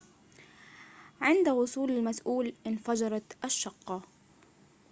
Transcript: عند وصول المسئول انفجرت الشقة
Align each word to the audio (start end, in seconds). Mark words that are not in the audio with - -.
عند 1.21 1.47
وصول 1.49 1.91
المسئول 1.91 2.53
انفجرت 2.67 3.37
الشقة 3.45 4.01